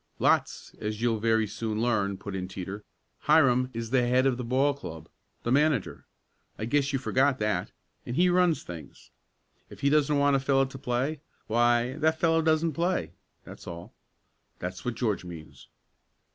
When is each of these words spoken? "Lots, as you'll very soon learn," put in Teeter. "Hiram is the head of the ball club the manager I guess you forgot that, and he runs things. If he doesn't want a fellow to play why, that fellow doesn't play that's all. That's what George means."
"Lots, 0.17 0.73
as 0.79 0.99
you'll 1.03 1.19
very 1.19 1.45
soon 1.45 1.79
learn," 1.79 2.17
put 2.17 2.35
in 2.35 2.47
Teeter. 2.47 2.83
"Hiram 3.27 3.69
is 3.71 3.91
the 3.91 4.01
head 4.07 4.25
of 4.25 4.37
the 4.37 4.43
ball 4.43 4.73
club 4.73 5.07
the 5.43 5.51
manager 5.51 6.07
I 6.57 6.65
guess 6.65 6.91
you 6.91 6.97
forgot 6.97 7.37
that, 7.37 7.71
and 8.03 8.15
he 8.15 8.27
runs 8.27 8.63
things. 8.63 9.11
If 9.69 9.81
he 9.81 9.91
doesn't 9.91 10.17
want 10.17 10.35
a 10.35 10.39
fellow 10.39 10.65
to 10.65 10.77
play 10.79 11.21
why, 11.45 11.97
that 11.97 12.19
fellow 12.19 12.41
doesn't 12.41 12.73
play 12.73 13.11
that's 13.43 13.67
all. 13.67 13.93
That's 14.57 14.83
what 14.83 14.95
George 14.95 15.23
means." 15.23 15.67